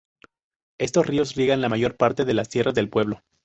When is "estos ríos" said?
0.79-1.35